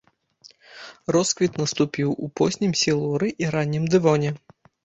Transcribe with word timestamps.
Росквіт 1.15 1.59
наступіў 1.61 2.09
у 2.29 2.31
познім 2.41 2.71
сілуры 2.85 3.27
і 3.45 3.53
раннім 3.59 3.87
дэвоне. 3.97 4.37